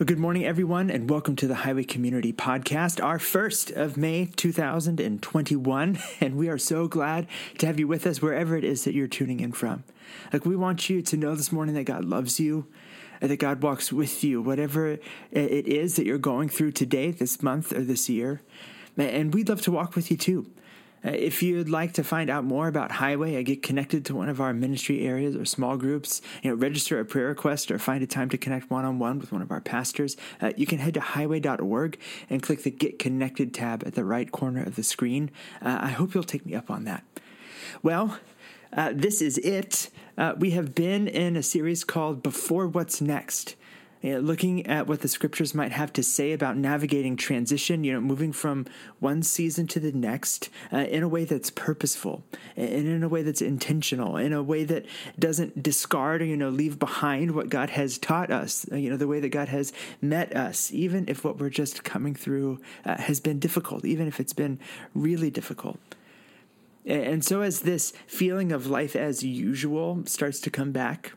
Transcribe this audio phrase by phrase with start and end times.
[0.00, 4.24] Well, good morning, everyone, and welcome to the Highway Community Podcast, our first of May
[4.34, 5.98] 2021.
[6.22, 7.26] And we are so glad
[7.58, 9.84] to have you with us wherever it is that you're tuning in from.
[10.32, 12.66] Like, we want you to know this morning that God loves you,
[13.20, 14.86] uh, that God walks with you, whatever
[15.32, 18.40] it is that you're going through today, this month, or this year.
[18.96, 20.50] And we'd love to walk with you too.
[21.04, 24.28] Uh, if you'd like to find out more about Highway, I get connected to one
[24.28, 28.02] of our ministry areas or small groups, you know, register a prayer request or find
[28.02, 30.78] a time to connect one on one with one of our pastors, uh, you can
[30.78, 31.98] head to highway.org
[32.28, 35.30] and click the Get Connected tab at the right corner of the screen.
[35.62, 37.02] Uh, I hope you'll take me up on that.
[37.82, 38.18] Well,
[38.72, 39.90] uh, this is it.
[40.18, 43.56] Uh, we have been in a series called Before What's Next
[44.02, 48.32] looking at what the scriptures might have to say about navigating transition, you know, moving
[48.32, 48.66] from
[48.98, 52.22] one season to the next uh, in a way that's purposeful
[52.56, 54.86] and in a way that's intentional, in a way that
[55.18, 58.96] doesn't discard or, you know, leave behind what God has taught us, uh, you know,
[58.96, 62.96] the way that God has met us, even if what we're just coming through uh,
[62.96, 64.58] has been difficult, even if it's been
[64.94, 65.78] really difficult.
[66.86, 71.12] And so, as this feeling of life as usual starts to come back,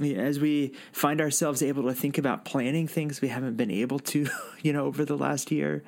[0.00, 4.28] as we find ourselves able to think about planning things we haven't been able to,
[4.62, 5.82] you know, over the last year,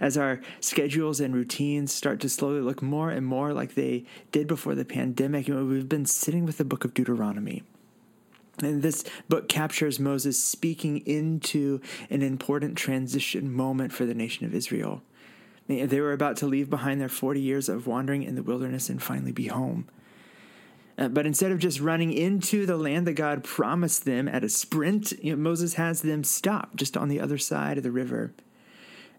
[0.00, 4.46] as our schedules and routines start to slowly look more and more like they did
[4.46, 7.62] before the pandemic, you know, we've been sitting with the book of Deuteronomy.
[8.60, 11.80] And this book captures Moses speaking into
[12.10, 15.02] an important transition moment for the nation of Israel.
[15.68, 19.02] They were about to leave behind their 40 years of wandering in the wilderness and
[19.02, 19.86] finally be home.
[20.98, 24.48] Uh, but instead of just running into the land that God promised them at a
[24.48, 28.32] sprint, you know, Moses has them stop just on the other side of the river.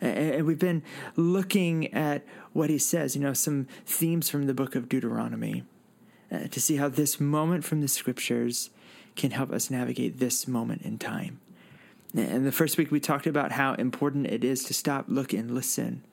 [0.01, 0.83] And we've been
[1.15, 2.23] looking at
[2.53, 5.63] what he says, you know, some themes from the book of Deuteronomy
[6.31, 8.69] uh, to see how this moment from the scriptures
[9.15, 11.39] can help us navigate this moment in time.
[12.15, 15.51] And the first week we talked about how important it is to stop, look, and
[15.51, 16.03] listen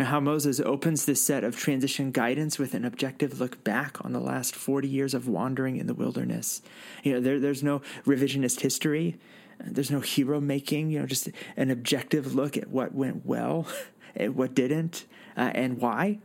[0.00, 4.14] and how Moses opens this set of transition guidance with an objective look back on
[4.14, 6.62] the last 40 years of wandering in the wilderness.
[7.02, 9.18] You know, there, there's no revisionist history,
[9.62, 13.66] there's no hero making, you know, just an objective look at what went well
[14.16, 15.04] and what didn't
[15.36, 16.18] uh, and why.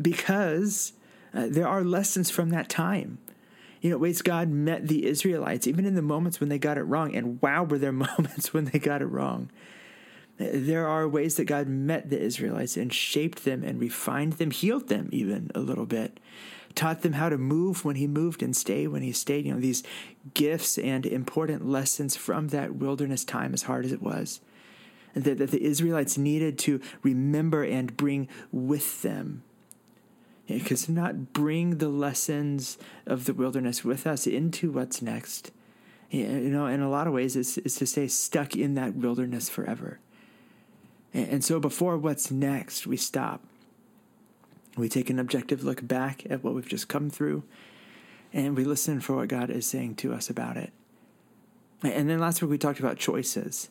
[0.00, 0.94] Because
[1.34, 3.18] uh, there are lessons from that time
[3.82, 6.84] you know, ways God met the Israelites, even in the moments when they got it
[6.84, 7.14] wrong.
[7.14, 9.50] And wow, were there moments when they got it wrong.
[10.36, 14.88] There are ways that God met the Israelites and shaped them and refined them, healed
[14.88, 16.18] them even a little bit,
[16.74, 19.46] taught them how to move when He moved and stay when He stayed.
[19.46, 19.84] You know, these
[20.34, 24.40] gifts and important lessons from that wilderness time, as hard as it was,
[25.14, 29.44] that, that the Israelites needed to remember and bring with them.
[30.48, 35.52] Because yeah, not bring the lessons of the wilderness with us into what's next.
[36.10, 39.48] You know, in a lot of ways, is, is to stay stuck in that wilderness
[39.48, 40.00] forever.
[41.14, 43.40] And so before what's next, we stop.
[44.76, 47.44] We take an objective look back at what we've just come through,
[48.32, 50.72] and we listen for what God is saying to us about it.
[51.84, 53.68] And then last week we talked about choices,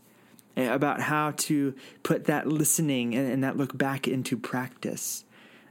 [0.56, 5.26] about how to put that listening and that look back into practice.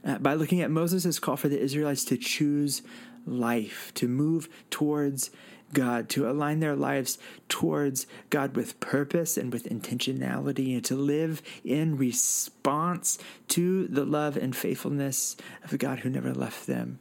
[0.05, 2.83] Uh, by looking at Moses' call for the Israelites to choose
[3.25, 5.31] life, to move towards
[5.73, 7.17] God, to align their lives
[7.49, 13.17] towards God with purpose and with intentionality, and to live in response
[13.49, 16.99] to the love and faithfulness of a God who never left them.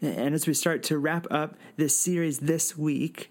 [0.00, 3.30] And as we start to wrap up this series this week,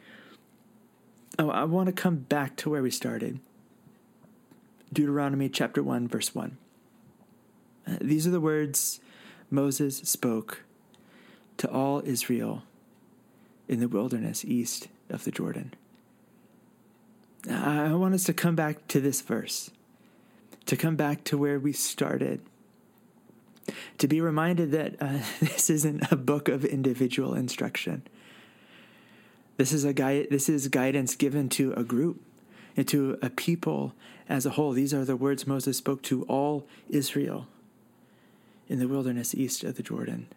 [1.37, 3.39] oh, I want to come back to where we started
[4.93, 6.57] Deuteronomy chapter 1, verse 1.
[7.87, 8.99] Uh, these are the words
[9.49, 10.63] Moses spoke
[11.57, 12.63] to all Israel
[13.71, 15.73] in the wilderness east of the Jordan.
[17.49, 19.71] I want us to come back to this verse,
[20.65, 22.41] to come back to where we started,
[23.97, 28.03] to be reminded that uh, this isn't a book of individual instruction.
[29.55, 32.21] This is a guide, this is guidance given to a group
[32.75, 33.93] and to a people
[34.27, 34.73] as a whole.
[34.73, 37.47] These are the words Moses spoke to all Israel
[38.67, 40.27] in the wilderness east of the Jordan.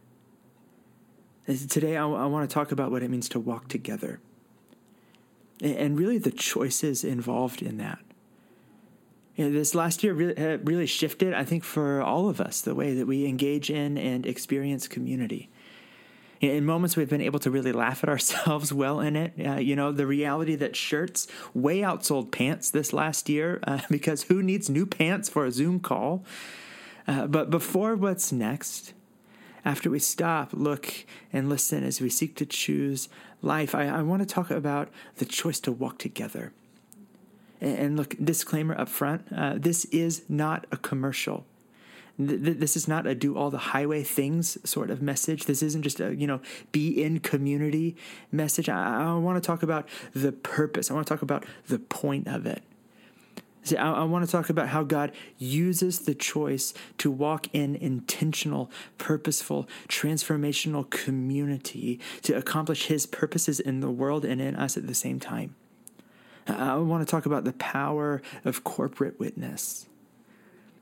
[1.47, 4.21] Today, I, I want to talk about what it means to walk together
[5.61, 7.99] and really the choices involved in that.
[9.37, 12.75] You know, this last year really, really shifted, I think, for all of us, the
[12.75, 15.51] way that we engage in and experience community.
[16.41, 19.33] In moments, we've been able to really laugh at ourselves well in it.
[19.45, 24.25] Uh, you know, the reality that shirts way outsold pants this last year uh, because
[24.25, 26.25] who needs new pants for a Zoom call?
[27.07, 28.95] Uh, but before what's next,
[29.65, 30.93] after we stop, look,
[31.33, 33.09] and listen as we seek to choose
[33.43, 36.53] life, I, I want to talk about the choice to walk together.
[37.61, 41.47] And look, disclaimer up front uh, this is not a commercial.
[42.17, 45.47] This is not a do all the highway things sort of message.
[45.47, 46.41] This isn't just a, you know,
[46.71, 47.97] be in community
[48.31, 48.69] message.
[48.69, 50.91] I, I want to talk about the purpose.
[50.91, 52.63] I want to talk about the point of it.
[53.65, 57.75] See, I, I want to talk about how God uses the choice to walk in
[57.75, 64.87] intentional, purposeful, transformational community to accomplish His purposes in the world and in us at
[64.87, 65.57] the same time.
[66.47, 69.87] I want to talk about the power of corporate witness.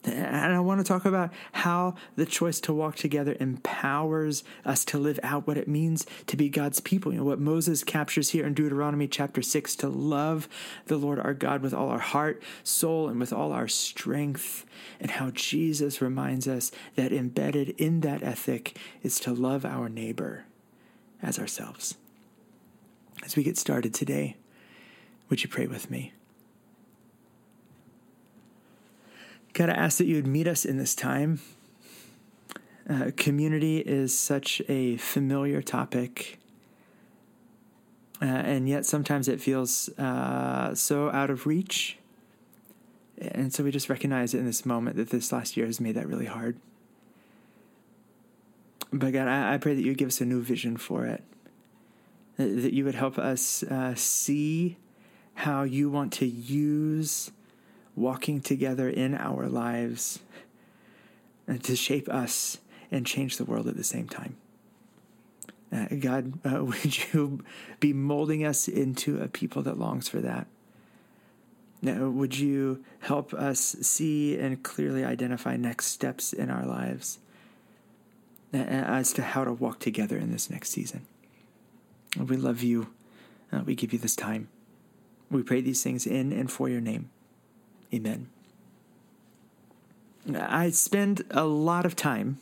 [0.04, 4.98] And I want to talk about how the choice to walk together empowers us to
[4.98, 7.12] live out what it means to be God's people.
[7.12, 10.48] You know, what Moses captures here in Deuteronomy chapter 6 to love
[10.86, 14.66] the Lord our God with all our heart, soul, and with all our strength.
[14.98, 20.46] And how Jesus reminds us that embedded in that ethic is to love our neighbor
[21.22, 21.96] as ourselves.
[23.24, 24.36] As we get started today,
[25.28, 26.12] would you pray with me?
[29.52, 31.40] God, I ask that you would meet us in this time.
[32.88, 36.38] Uh, community is such a familiar topic,
[38.20, 41.98] uh, and yet sometimes it feels uh, so out of reach.
[43.18, 46.08] And so we just recognize in this moment that this last year has made that
[46.08, 46.56] really hard.
[48.92, 51.22] But God, I, I pray that you give us a new vision for it,
[52.36, 54.76] that you would help us uh, see
[55.34, 57.30] how you want to use
[57.96, 60.20] walking together in our lives
[61.46, 62.58] and to shape us
[62.90, 64.36] and change the world at the same time.
[65.72, 67.42] Uh, God, uh, would you
[67.80, 70.46] be molding us into a people that longs for that?
[71.80, 77.18] Now, would you help us see and clearly identify next steps in our lives
[78.54, 81.06] uh, as to how to walk together in this next season?
[82.16, 82.88] We love you.
[83.52, 84.48] Uh, we give you this time.
[85.30, 87.10] We pray these things in and for your name.
[87.94, 88.28] Amen.
[90.34, 92.38] I spend a lot of time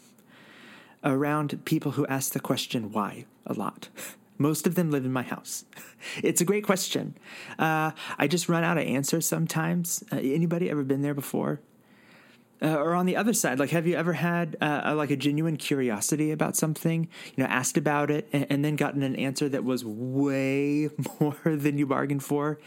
[1.02, 3.88] around people who ask the question why a lot.
[4.38, 5.64] Most of them live in my house.
[6.22, 7.14] It's a great question.
[7.58, 10.02] Uh, I just run out of answers sometimes.
[10.10, 11.60] Uh, anybody ever been there before?
[12.62, 15.56] Uh, or on the other side, like, have you ever had uh, like a genuine
[15.56, 17.08] curiosity about something?
[17.34, 20.90] You know, asked about it and, and then gotten an answer that was way
[21.20, 22.58] more than you bargained for,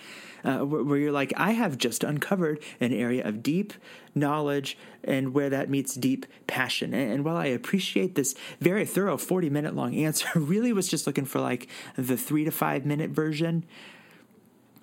[0.43, 3.73] uh, where, where, you're like, I have just uncovered an area of deep
[4.15, 6.93] knowledge and where that meets deep passion.
[6.93, 10.87] And, and while I appreciate this very thorough 40 minute long answer, I really was
[10.87, 13.63] just looking for like the three to five minute version.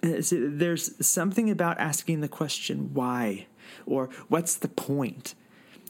[0.02, 3.46] Uh, so there's something about asking the question why
[3.86, 5.34] or what's the point?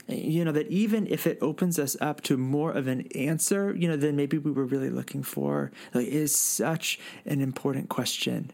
[0.09, 3.87] You know, that even if it opens us up to more of an answer, you
[3.87, 8.51] know, than maybe we were really looking for, like, is such an important question.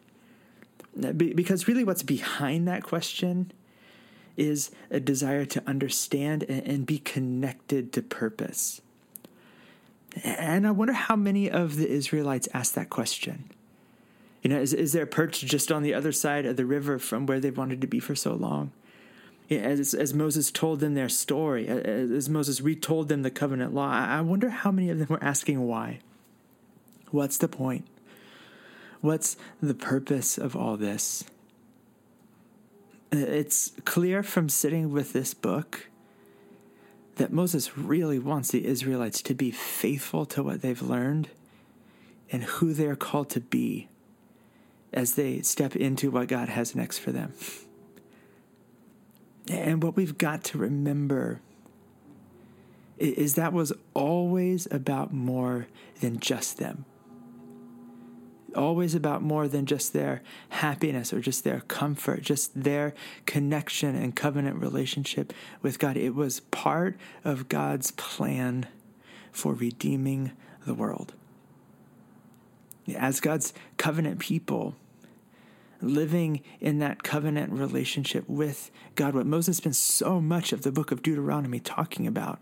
[1.16, 3.52] Because really, what's behind that question
[4.36, 8.82] is a desire to understand and be connected to purpose.
[10.24, 13.50] And I wonder how many of the Israelites asked that question.
[14.42, 16.98] You know, is, is there a perch just on the other side of the river
[16.98, 18.72] from where they've wanted to be for so long?
[19.50, 24.20] As, as Moses told them their story, as Moses retold them the covenant law, I
[24.20, 26.00] wonder how many of them were asking why.
[27.10, 27.86] What's the point?
[29.00, 31.24] What's the purpose of all this?
[33.12, 35.88] It's clear from sitting with this book
[37.16, 41.28] that Moses really wants the Israelites to be faithful to what they've learned
[42.30, 43.88] and who they're called to be
[44.92, 47.32] as they step into what God has next for them.
[49.50, 51.40] And what we've got to remember
[52.98, 55.66] is that was always about more
[56.00, 56.84] than just them.
[58.54, 62.94] Always about more than just their happiness or just their comfort, just their
[63.26, 65.96] connection and covenant relationship with God.
[65.96, 68.66] It was part of God's plan
[69.30, 70.32] for redeeming
[70.64, 71.12] the world.
[72.96, 74.74] As God's covenant people,
[75.80, 80.92] living in that covenant relationship with God, what Moses spends so much of the book
[80.92, 82.40] of Deuteronomy talking about.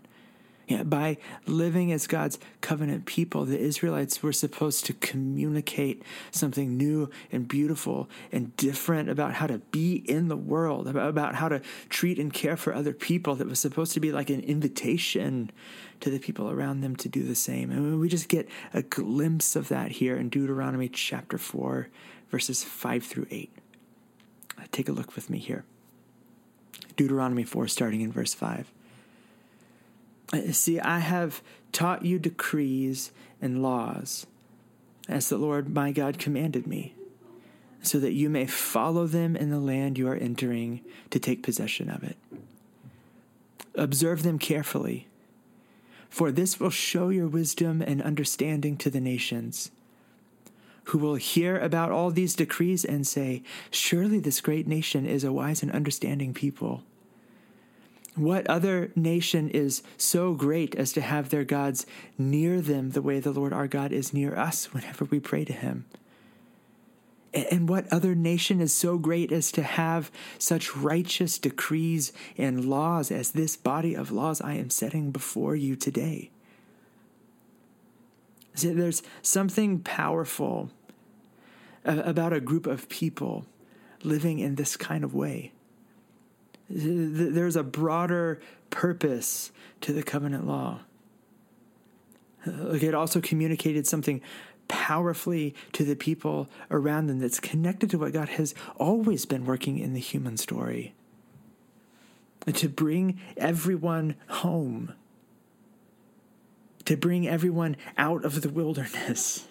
[0.67, 6.01] Yeah, by living as God's covenant people, the Israelites were supposed to communicate
[6.31, 11.49] something new and beautiful and different about how to be in the world, about how
[11.49, 13.35] to treat and care for other people.
[13.35, 15.51] That was supposed to be like an invitation
[15.99, 17.69] to the people around them to do the same.
[17.69, 21.89] And we just get a glimpse of that here in Deuteronomy chapter 4,
[22.35, 23.49] verses 5 through 8.
[24.73, 25.63] Take a look with me here.
[26.97, 28.69] Deuteronomy 4, starting in verse 5.
[30.33, 34.27] Uh, see, I have taught you decrees and laws
[35.07, 36.93] as the Lord my God commanded me.
[37.81, 41.89] so that you may follow them in the land you are entering to take possession
[41.89, 42.17] of it.
[43.75, 45.07] Observe them carefully,
[46.09, 49.71] for this will show your wisdom and understanding to the nations,
[50.85, 55.33] who will hear about all these decrees and say, Surely this great nation is a
[55.33, 56.83] wise and understanding people.
[58.15, 61.85] What other nation is so great as to have their gods
[62.17, 65.53] near them the way the Lord our God is near us whenever we pray to
[65.53, 65.85] him?
[67.33, 73.11] And what other nation is so great as to have such righteous decrees and laws
[73.11, 76.31] as this body of laws I am setting before you today?
[78.53, 80.69] See, there's something powerful
[81.85, 83.45] about a group of people
[84.03, 85.51] living in this kind of way.
[86.69, 89.51] There's a broader purpose
[89.81, 90.81] to the covenant law.
[92.45, 94.21] it also communicated something
[94.67, 99.77] powerfully to the people around them that's connected to what God has always been working
[99.77, 100.93] in the human story.
[102.51, 104.93] To bring everyone home,
[106.85, 109.47] to bring everyone out of the wilderness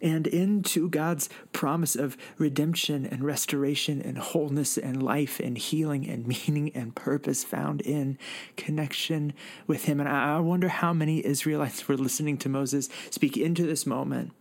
[0.00, 6.26] and into God's promise of redemption and restoration and wholeness and life and healing and
[6.46, 8.18] meaning and purpose found in
[8.56, 9.32] connection
[9.66, 10.00] with Him.
[10.00, 14.32] And I wonder how many Israelites were listening to Moses speak into this moment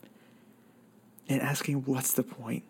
[1.28, 2.64] and asking, What's the point?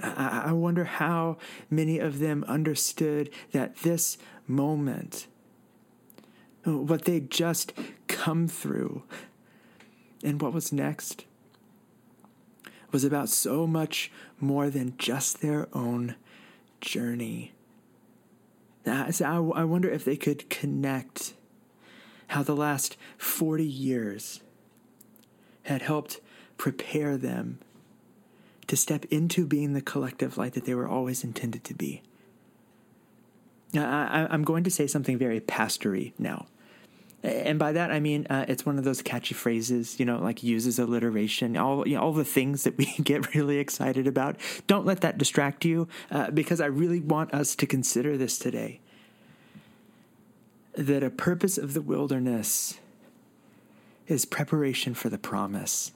[0.00, 1.38] I wonder how
[1.70, 5.26] many of them understood that this moment,
[6.64, 7.72] what they'd just
[8.06, 9.02] come through,
[10.22, 11.24] and what was next
[12.90, 14.10] was about so much
[14.40, 16.14] more than just their own
[16.80, 17.52] journey.
[19.10, 21.34] So I wonder if they could connect
[22.28, 24.40] how the last 40 years
[25.64, 26.20] had helped
[26.56, 27.58] prepare them
[28.66, 32.02] to step into being the collective light that they were always intended to be.
[33.72, 36.46] Now, I, am going to say something very pastory now.
[37.22, 40.42] And by that I mean uh, it's one of those catchy phrases, you know, like
[40.42, 44.36] uses alliteration, all you know, all the things that we get really excited about.
[44.66, 48.80] Don't let that distract you, uh, because I really want us to consider this today.
[50.76, 52.78] That a purpose of the wilderness
[54.06, 55.92] is preparation for the promise.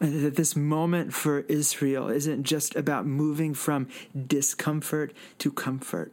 [0.00, 3.88] That this moment for Israel isn't just about moving from
[4.26, 6.12] discomfort to comfort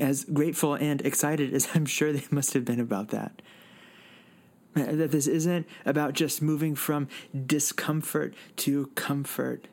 [0.00, 3.42] as grateful and excited as I'm sure they must have been about that.
[4.74, 7.06] That this isn't about just moving from
[7.46, 9.68] discomfort to comfort,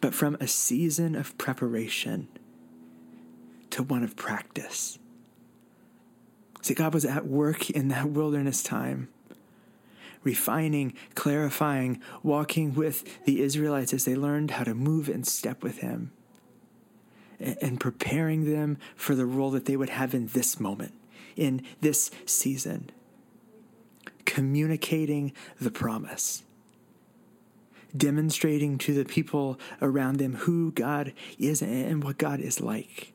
[0.00, 2.28] but from a season of preparation
[3.70, 5.00] to one of practice.
[6.62, 9.08] See, God was at work in that wilderness time,
[10.22, 15.78] refining, clarifying, walking with the Israelites as they learned how to move and step with
[15.78, 16.12] Him
[17.40, 20.94] and preparing them for the role that they would have in this moment,
[21.36, 22.90] in this season.
[24.24, 26.42] Communicating the promise,
[27.96, 33.12] demonstrating to the people around them who God is and what God is like.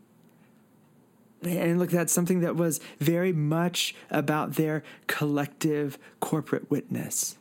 [1.43, 7.35] And look, that's something that was very much about their collective corporate witness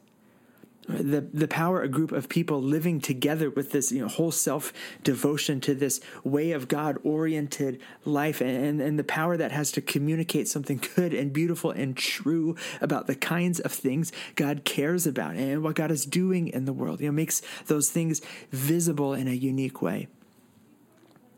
[0.91, 4.73] the the power a group of people living together with this you know whole self
[5.03, 9.81] devotion to this way of God oriented life and and the power that has to
[9.81, 15.37] communicate something good and beautiful and true about the kinds of things God cares about
[15.37, 18.21] and what God is doing in the world you know makes those things
[18.51, 20.09] visible in a unique way.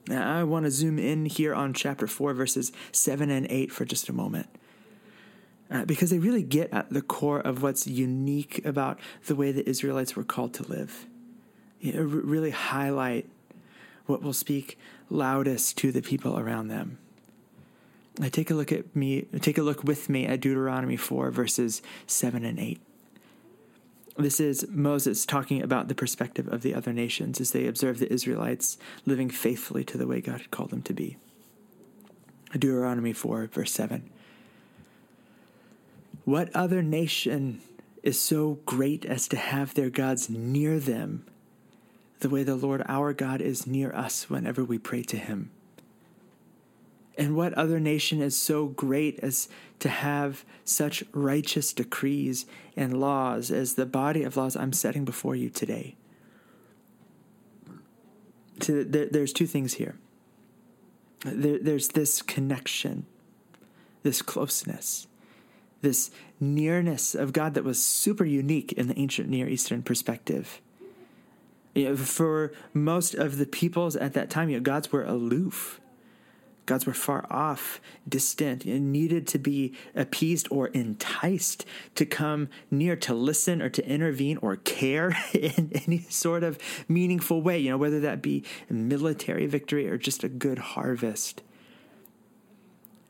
[0.09, 3.85] Now, I want to zoom in here on chapter 4 verses 7 and 8 for
[3.85, 4.49] just a moment
[5.73, 9.67] uh, because they really get at the core of what's unique about the way the
[9.69, 11.07] Israelites were called to live.
[11.83, 13.26] Really highlight
[14.07, 16.99] what will speak loudest to the people around them.
[18.21, 21.81] I take a look at me, take a look with me at Deuteronomy 4, verses
[22.07, 22.81] 7 and 8.
[24.19, 28.12] This is Moses talking about the perspective of the other nations as they observe the
[28.12, 28.76] Israelites
[29.07, 31.17] living faithfully to the way God had called them to be.
[32.52, 34.11] Deuteronomy 4, verse 7.
[36.25, 37.61] What other nation
[38.02, 41.26] is so great as to have their gods near them,
[42.21, 45.50] the way the Lord our God is near us whenever we pray to him?
[47.19, 49.49] And what other nation is so great as
[49.81, 55.35] to have such righteous decrees and laws as the body of laws I'm setting before
[55.35, 55.97] you today?
[58.61, 59.97] So there's two things here.
[61.25, 63.07] there's this connection,
[64.05, 65.09] this closeness
[65.83, 66.11] this
[66.41, 70.61] nearness of God that was super unique in the ancient Near Eastern perspective.
[71.75, 75.81] You know, for most of the peoples at that time, you know, gods were aloof.
[76.65, 81.65] Gods were far off, distant, and needed to be appeased or enticed
[81.97, 86.59] to come near to listen or to intervene or care in any sort of
[86.89, 91.43] meaningful way, you know, whether that be military victory or just a good harvest.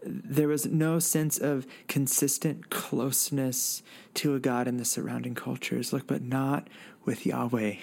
[0.05, 3.83] There was no sense of consistent closeness
[4.15, 5.93] to a God in the surrounding cultures.
[5.93, 6.69] Look, but not
[7.05, 7.77] with Yahweh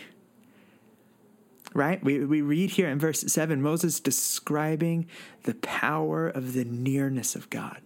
[1.74, 2.04] right?
[2.04, 5.08] We, we read here in verse 7 Moses describing
[5.44, 7.82] the power of the nearness of God.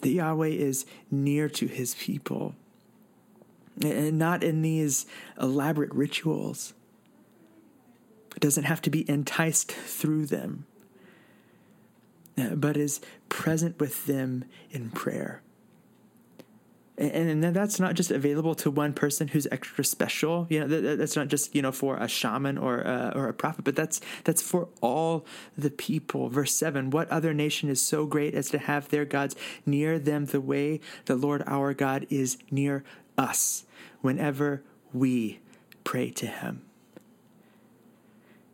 [0.00, 2.54] That Yahweh is near to his people,
[3.80, 5.06] and not in these
[5.40, 6.74] elaborate rituals.
[8.34, 10.66] It doesn't have to be enticed through them,
[12.36, 15.42] but is present with them in prayer
[16.98, 20.46] and, that's not just available to one person who's extra special.
[20.48, 23.34] You know, that, that's not just you know for a shaman or uh, or a
[23.34, 25.24] prophet, but that's that's for all
[25.56, 26.28] the people.
[26.28, 29.34] Verse seven: What other nation is so great as to have their gods
[29.64, 32.84] near them the way the Lord our God is near
[33.16, 33.64] us
[34.00, 34.62] whenever
[34.92, 35.40] we
[35.84, 36.62] pray to Him?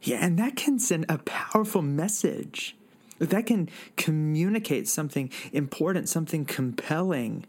[0.03, 2.77] Yeah, and that can send a powerful message.
[3.19, 7.47] That can communicate something important, something compelling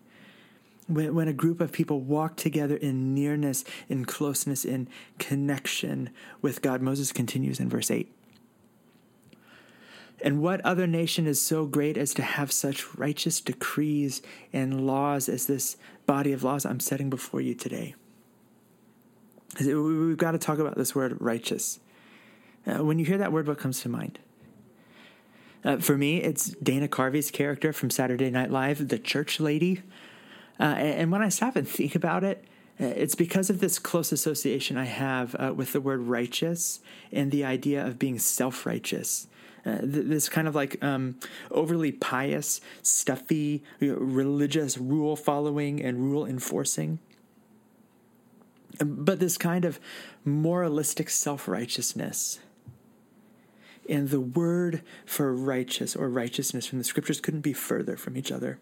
[0.87, 6.09] when, when a group of people walk together in nearness, in closeness, in connection
[6.41, 6.81] with God.
[6.81, 8.11] Moses continues in verse 8.
[10.21, 15.29] And what other nation is so great as to have such righteous decrees and laws
[15.29, 17.95] as this body of laws I'm setting before you today?
[19.59, 21.79] We've got to talk about this word righteous.
[22.67, 24.19] Uh, when you hear that word, what comes to mind?
[25.63, 29.81] Uh, for me, it's Dana Carvey's character from Saturday Night Live, the church lady.
[30.59, 32.45] Uh, and when I stop and think about it,
[32.79, 36.79] uh, it's because of this close association I have uh, with the word righteous
[37.11, 39.27] and the idea of being self righteous.
[39.65, 41.17] Uh, th- this kind of like um,
[41.51, 46.99] overly pious, stuffy, you know, religious rule following and rule enforcing.
[48.79, 49.77] But this kind of
[50.23, 52.39] moralistic self righteousness.
[53.89, 58.31] And the word for righteous or righteousness from the scriptures couldn't be further from each
[58.31, 58.59] other.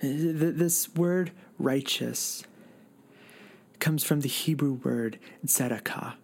[0.00, 2.42] This word righteous
[3.78, 6.14] comes from the Hebrew word tzedakah.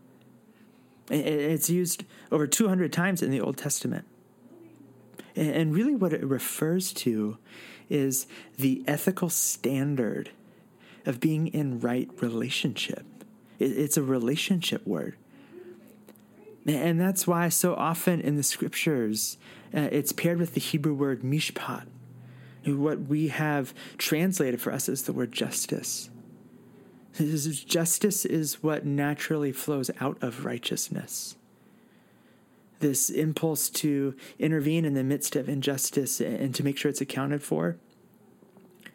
[1.10, 4.06] It's used over 200 times in the Old Testament.
[5.36, 7.36] And really, what it refers to
[7.90, 10.30] is the ethical standard
[11.04, 13.04] of being in right relationship.
[13.58, 15.16] It's a relationship word.
[16.66, 19.36] And that's why so often in the scriptures,
[19.74, 21.86] uh, it's paired with the Hebrew word mishpat,
[22.64, 26.10] what we have translated for us is the word justice.
[27.18, 31.36] Justice is what naturally flows out of righteousness.
[32.78, 37.42] This impulse to intervene in the midst of injustice and to make sure it's accounted
[37.42, 37.76] for.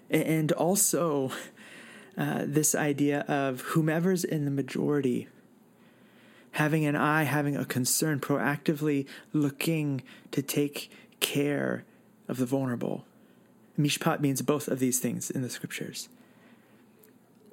[0.09, 1.31] And also,
[2.17, 5.27] uh, this idea of whomever's in the majority
[6.57, 10.89] having an eye, having a concern, proactively looking to take
[11.19, 11.85] care
[12.27, 13.05] of the vulnerable.
[13.77, 16.09] Mishpat means both of these things in the scriptures.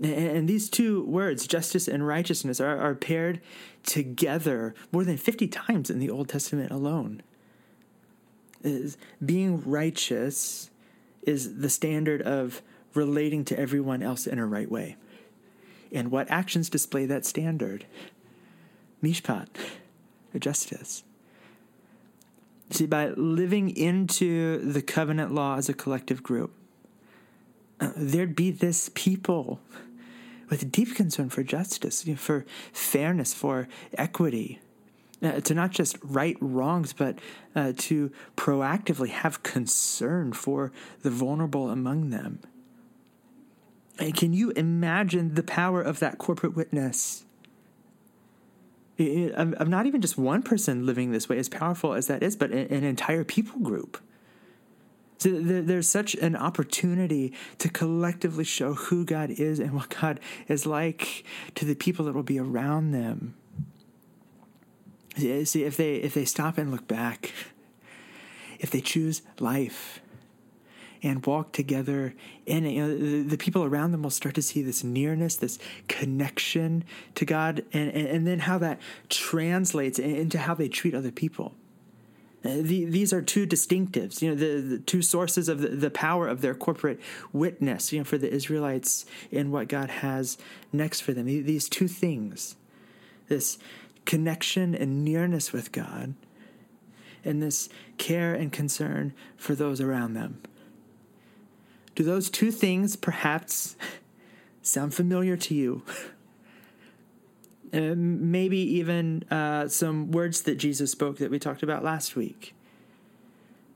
[0.02, 3.42] And these two words, justice and righteousness, are, are paired
[3.82, 7.22] together more than 50 times in the Old Testament alone.
[8.62, 10.70] Is being righteous
[11.24, 12.62] is the standard of
[12.94, 14.96] relating to everyone else in a right way.
[15.92, 17.84] And what actions display that standard?
[19.04, 19.48] Mishpat,
[20.38, 21.04] justice.
[22.70, 26.52] See, by living into the covenant law as a collective group,
[27.80, 29.60] uh, there'd be this people
[30.48, 34.60] with deep concern for justice, you know, for fairness, for equity,
[35.22, 37.18] uh, to not just right wrongs, but
[37.54, 42.40] uh, to proactively have concern for the vulnerable among them.
[43.98, 47.24] And can you imagine the power of that corporate witness?
[48.98, 52.50] Of not even just one person living this way, as powerful as that is, but
[52.52, 53.98] an entire people group.
[55.18, 60.66] So there's such an opportunity to collectively show who God is and what God is
[60.66, 63.34] like to the people that will be around them.
[65.16, 67.32] See, if they if they stop and look back,
[68.58, 70.00] if they choose life,
[71.04, 72.14] and walk together
[72.46, 72.72] in it.
[72.72, 76.82] You know, the, the, people around them will start to see this nearness, this connection
[77.14, 81.54] to God, and, and, and then how that translates into how they treat other people.
[82.42, 85.90] Uh, the, these are two distinctives, you know, the, the two sources of the, the,
[85.90, 87.00] power of their corporate
[87.32, 90.38] witness, you know, for the Israelites in what God has
[90.72, 91.26] next for them.
[91.26, 92.56] These two things,
[93.28, 93.58] this
[94.04, 96.14] connection and nearness with God,
[97.24, 100.42] and this care and concern for those around them.
[101.94, 103.76] Do those two things perhaps
[104.62, 105.82] sound familiar to you?
[107.72, 112.54] Uh, maybe even uh, some words that Jesus spoke that we talked about last week.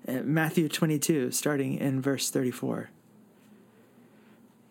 [0.07, 2.91] Uh, Matthew 22, starting in verse 34.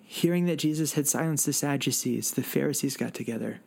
[0.04, 3.60] Hearing that Jesus had silenced the Sadducees, the Pharisees got together.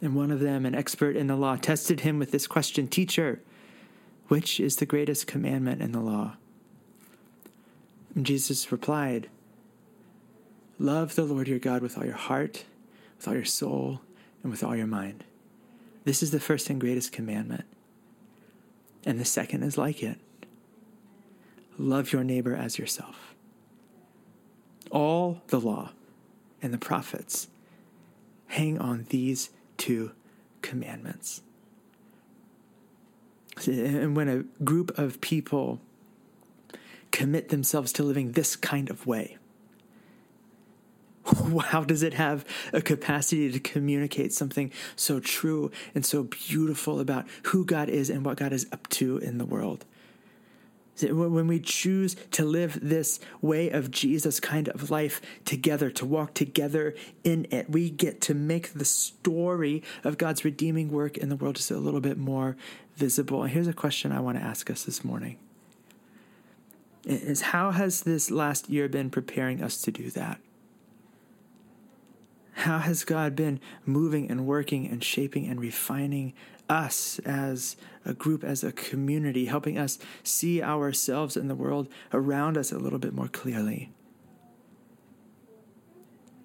[0.00, 3.40] And one of them, an expert in the law, tested him with this question Teacher,
[4.28, 6.36] which is the greatest commandment in the law?
[8.14, 9.28] And Jesus replied,
[10.78, 12.64] Love the Lord your God with all your heart,
[13.16, 14.00] with all your soul,
[14.42, 15.24] and with all your mind.
[16.04, 17.64] This is the first and greatest commandment.
[19.06, 20.18] And the second is like it
[21.76, 23.34] love your neighbor as yourself.
[24.90, 25.90] All the law
[26.62, 27.48] and the prophets
[28.46, 30.12] hang on these two
[30.62, 31.42] commandments.
[33.66, 35.80] And when a group of people
[37.14, 39.38] commit themselves to living this kind of way,
[41.66, 47.24] how does it have a capacity to communicate something so true and so beautiful about
[47.44, 49.84] who God is and what God is up to in the world?
[51.00, 56.34] When we choose to live this way of Jesus kind of life together, to walk
[56.34, 61.36] together in it, we get to make the story of God's redeeming work in the
[61.36, 62.56] world just a little bit more
[62.96, 63.44] visible.
[63.44, 65.38] And here's a question I want to ask us this morning
[67.04, 70.40] is how has this last year been preparing us to do that?
[72.52, 76.32] How has God been moving and working and shaping and refining
[76.68, 82.56] us as a group, as a community, helping us see ourselves and the world around
[82.56, 83.90] us a little bit more clearly?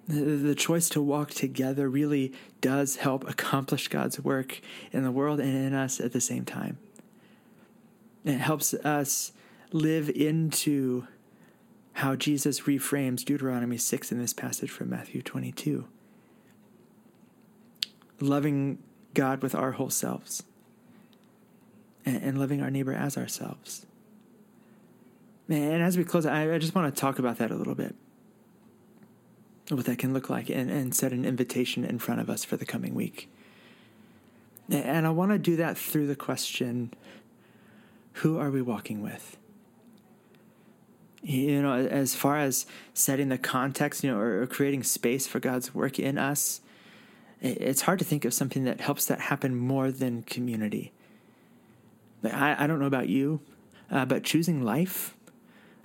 [0.08, 5.54] The choice to walk together really does help accomplish God's work in the world and
[5.54, 6.78] in us at the same time.
[8.24, 9.30] It helps us
[9.72, 11.06] live into
[11.94, 15.86] how Jesus reframes Deuteronomy 6 in this passage from Matthew 22
[18.20, 18.78] loving
[19.14, 20.42] God with our whole selves
[22.04, 23.86] and, loving our neighbor as ourselves.
[25.48, 27.94] And as we close, I, I just want to talk about that a little bit.
[29.68, 32.56] What that can look like and, and set an invitation in front of us for
[32.56, 33.28] the coming week.
[34.68, 36.92] And I want to do that through the question
[38.14, 39.36] who are we walking with?
[41.22, 45.38] You know, as far as setting the context, you know, or, or creating space for
[45.38, 46.62] God's work in us,
[47.42, 50.92] it's hard to think of something that helps that happen more than community.
[52.24, 53.40] I, I don't know about you,
[53.90, 55.14] uh, but choosing life,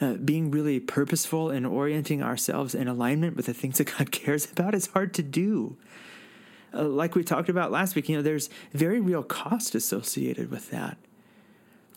[0.02, 4.52] uh, being really purposeful and orienting ourselves in alignment with the things that God cares
[4.52, 5.78] about is hard to do.
[6.74, 10.72] Uh, like we talked about last week, you know, there's very real cost associated with
[10.72, 10.98] that.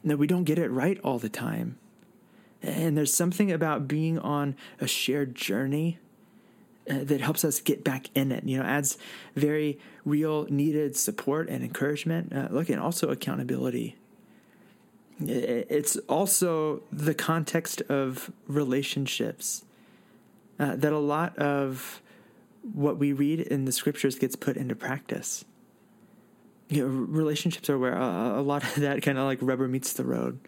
[0.05, 1.79] That we don't get it right all the time.
[2.63, 5.99] And there's something about being on a shared journey
[6.91, 8.45] uh, that helps us get back in it.
[8.45, 8.99] You know, adds
[9.37, 12.33] very real, needed support and encouragement.
[12.33, 13.97] Uh, look, and also accountability.
[15.21, 19.65] It's also the context of relationships
[20.61, 22.01] uh, that a lot of
[22.73, 25.45] what we read in the scriptures gets put into practice.
[26.69, 29.93] You know, relationships are where a, a lot of that kind of like rubber meets
[29.93, 30.39] the road,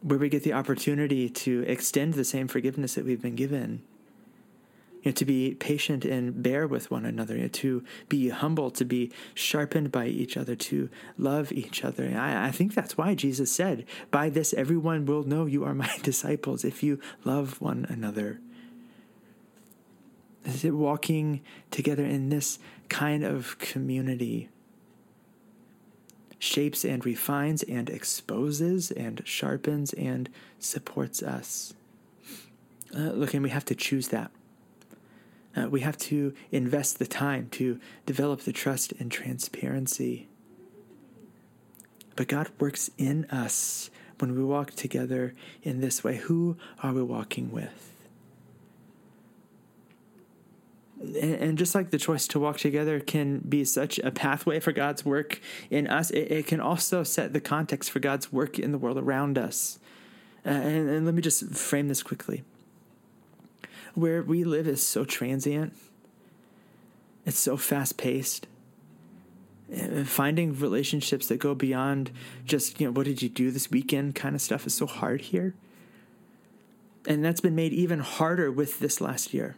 [0.00, 3.82] where we get the opportunity to extend the same forgiveness that we've been given
[5.02, 8.70] you know, to be patient and bear with one another, you know, to be humble,
[8.72, 12.12] to be sharpened by each other, to love each other.
[12.16, 15.96] I, I think that's why Jesus said, By this everyone will know you are my
[16.02, 18.40] disciples if you love one another.
[20.44, 22.58] Is it walking together in this
[22.88, 24.48] kind of community?
[26.38, 31.74] Shapes and refines and exposes and sharpens and supports us.
[32.94, 34.30] Uh, look, and we have to choose that.
[35.56, 40.28] Uh, we have to invest the time to develop the trust and transparency.
[42.14, 46.16] But God works in us when we walk together in this way.
[46.16, 47.92] Who are we walking with?
[51.00, 55.04] And just like the choice to walk together can be such a pathway for God's
[55.04, 58.78] work in us, it, it can also set the context for God's work in the
[58.78, 59.78] world around us.
[60.44, 62.42] Uh, and, and let me just frame this quickly
[63.94, 65.76] where we live is so transient.
[67.26, 68.46] It's so fast paced.
[70.04, 72.10] Finding relationships that go beyond
[72.44, 75.20] just, you know, what did you do this weekend kind of stuff is so hard
[75.20, 75.54] here.
[77.06, 79.56] And that's been made even harder with this last year.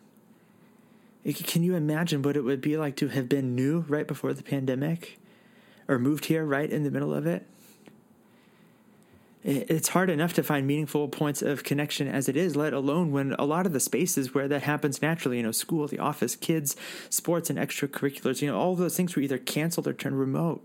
[1.24, 4.42] Can you imagine what it would be like to have been new right before the
[4.42, 5.18] pandemic
[5.86, 7.46] or moved here right in the middle of it?
[9.42, 13.32] It's hard enough to find meaningful points of connection as it is, let alone when
[13.38, 16.76] a lot of the spaces where that happens naturally, you know, school, the office, kids,
[17.08, 20.62] sports, and extracurriculars, you know, all those things were either canceled or turned remote.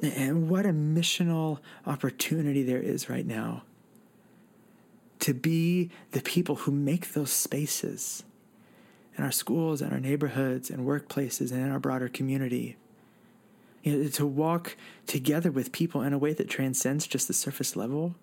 [0.00, 3.62] And what a missional opportunity there is right now
[5.20, 8.22] to be the people who make those spaces
[9.16, 12.76] in our schools and our neighborhoods and workplaces and in our broader community.
[13.82, 14.76] You know, to walk
[15.06, 18.14] together with people in a way that transcends just the surface level.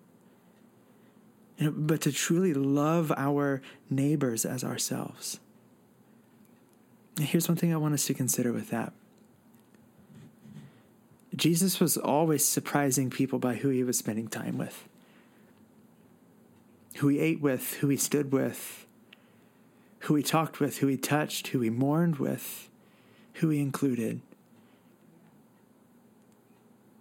[1.58, 5.40] You know, but to truly love our neighbors as ourselves.
[7.16, 8.92] And here's one thing I want us to consider with that.
[11.34, 14.88] Jesus was always surprising people by who he was spending time with,
[16.96, 18.86] who he ate with, who he stood with,
[20.04, 22.68] who he talked with, who he touched, who he mourned with,
[23.34, 24.20] who he included.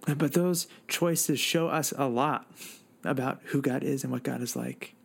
[0.06, 2.50] But those choices show us a lot
[3.04, 4.96] about who God is and what God is like.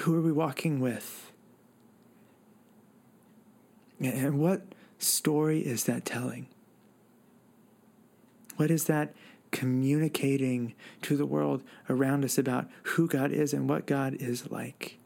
[0.00, 1.30] Who are we walking with?
[4.00, 4.62] And what
[4.98, 6.46] story is that telling?
[8.56, 9.14] What is that
[9.50, 14.98] communicating to the world around us about who God is and what God is like?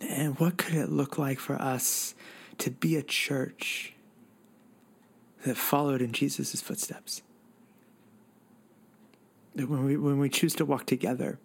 [0.00, 2.14] And what could it look like for us
[2.58, 3.94] to be a church
[5.44, 7.22] that followed in Jesus' footsteps?
[9.54, 11.38] That when we, when we choose to walk together,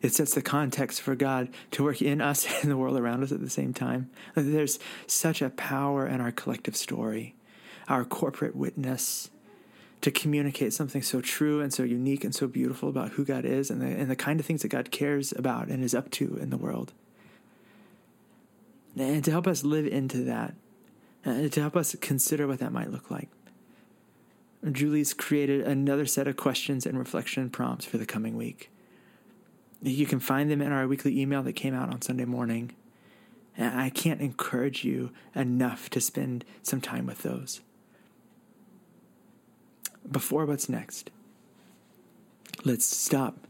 [0.00, 3.32] it sets the context for God to work in us and the world around us
[3.32, 4.10] at the same time.
[4.34, 7.34] There's such a power in our collective story,
[7.88, 9.30] our corporate witness
[10.00, 13.68] to communicate something so true and so unique and so beautiful about who God is
[13.68, 16.36] and the, and the kind of things that God cares about and is up to
[16.36, 16.92] in the world
[19.00, 20.54] and to help us live into that,
[21.24, 23.28] and to help us consider what that might look like.
[24.72, 28.70] Julie's created another set of questions and reflection prompts for the coming week.
[29.82, 32.72] You can find them in our weekly email that came out on Sunday morning.
[33.56, 37.60] And I can't encourage you enough to spend some time with those.
[40.10, 41.10] Before what's next,
[42.64, 43.46] let's stop,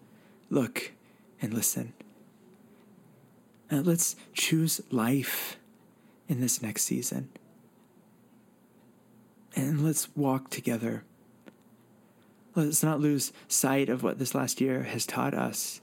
[0.51, 0.93] look,
[1.41, 1.93] and listen.
[3.71, 5.59] And let's choose life
[6.29, 7.29] in this next season.
[9.55, 11.05] And let's walk together.
[12.55, 15.81] Let's not lose sight of what this last year has taught us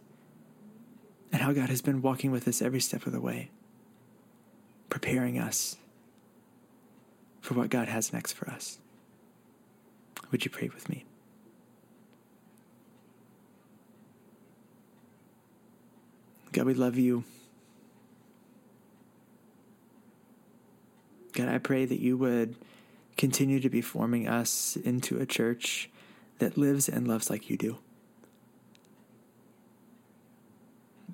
[1.31, 3.51] and how God has been walking with us every step of the way,
[4.89, 5.77] preparing us
[7.41, 8.79] for what God has next for us.
[10.31, 11.05] Would you pray with me?
[16.51, 17.25] God, we love you.
[21.35, 22.55] God, I pray that you would
[23.17, 25.89] continue to be forming us into a church
[26.39, 27.77] that lives and loves like you do.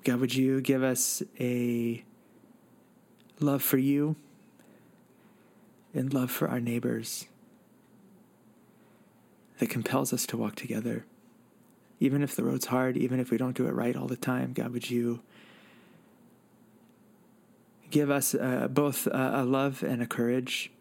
[0.04, 2.04] God, would you give us a
[3.40, 4.14] love for you
[5.92, 7.26] and love for our neighbors
[9.58, 11.04] that compels us to walk together?
[11.98, 14.52] Even if the road's hard, even if we don't do it right all the time,
[14.52, 15.20] God, would you
[17.92, 20.72] give us uh, both a love and a courage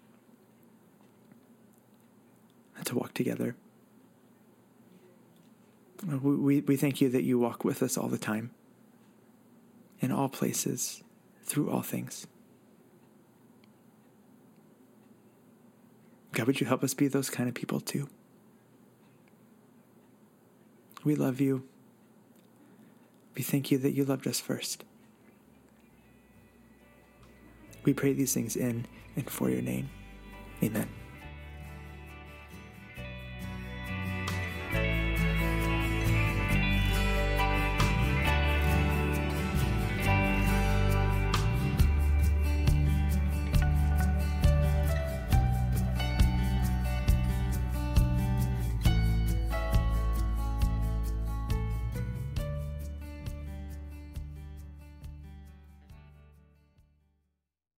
[2.86, 3.56] to walk together.
[6.04, 8.50] We, we thank you that you walk with us all the time,
[10.00, 11.04] in all places,
[11.44, 12.26] through all things.
[16.32, 18.10] God, would you help us be those kind of people too?
[21.04, 21.68] We love you.
[23.36, 24.86] We thank you that you loved us first.
[27.84, 29.90] We pray these things in and for your name.
[30.64, 31.01] Amen.